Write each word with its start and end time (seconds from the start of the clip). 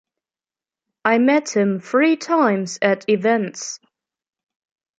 I 1.05 1.19
met 1.19 1.55
him 1.55 1.79
three 1.79 2.17
times 2.17 2.79
at 2.81 3.07
events. 3.07 3.79